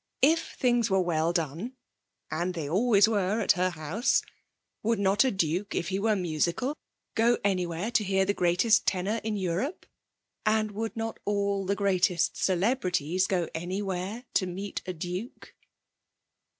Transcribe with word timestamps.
If 0.23 0.53
things 0.53 0.89
were 0.89 0.99
well 0.99 1.31
done 1.31 1.73
and 2.31 2.55
they 2.55 2.67
always 2.67 3.07
were 3.07 3.39
at 3.39 3.51
her 3.51 3.69
house 3.69 4.23
would 4.81 4.97
not 4.97 5.23
a 5.23 5.29
duke, 5.29 5.75
if 5.75 5.89
he 5.89 5.99
were 5.99 6.15
musical, 6.15 6.75
go 7.13 7.37
anywhere 7.43 7.91
to 7.91 8.03
hear 8.03 8.25
the 8.25 8.33
greatest 8.33 8.87
tenor 8.87 9.21
in 9.23 9.37
Europe? 9.37 9.85
And 10.43 10.71
would 10.71 10.97
not 10.97 11.19
all 11.23 11.67
the 11.67 11.75
greatest 11.75 12.35
celebrities 12.35 13.27
go 13.27 13.47
anywhere 13.53 14.23
to 14.33 14.47
meet 14.47 14.81
a 14.87 14.93
duke? 14.93 15.53